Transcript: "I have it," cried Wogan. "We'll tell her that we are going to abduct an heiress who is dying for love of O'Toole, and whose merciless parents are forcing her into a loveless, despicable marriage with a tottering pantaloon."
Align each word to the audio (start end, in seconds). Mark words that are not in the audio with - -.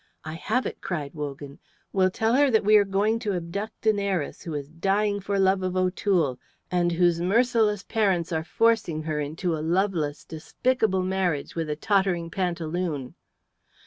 "I 0.25 0.33
have 0.33 0.65
it," 0.65 0.81
cried 0.81 1.13
Wogan. 1.13 1.59
"We'll 1.93 2.09
tell 2.09 2.33
her 2.33 2.49
that 2.49 2.63
we 2.63 2.75
are 2.77 2.83
going 2.85 3.19
to 3.19 3.33
abduct 3.33 3.85
an 3.85 3.99
heiress 3.99 4.41
who 4.41 4.55
is 4.55 4.67
dying 4.71 5.19
for 5.19 5.37
love 5.37 5.61
of 5.61 5.75
O'Toole, 5.77 6.39
and 6.71 6.91
whose 6.93 7.21
merciless 7.21 7.83
parents 7.83 8.31
are 8.31 8.43
forcing 8.43 9.03
her 9.03 9.19
into 9.19 9.55
a 9.55 9.61
loveless, 9.61 10.25
despicable 10.25 11.03
marriage 11.03 11.53
with 11.53 11.69
a 11.69 11.75
tottering 11.75 12.31
pantaloon." 12.31 13.13